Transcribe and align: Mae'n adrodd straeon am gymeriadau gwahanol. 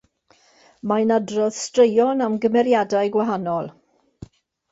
Mae'n 0.91 1.13
adrodd 1.17 1.57
straeon 1.57 2.25
am 2.27 2.39
gymeriadau 2.45 3.13
gwahanol. 3.17 3.69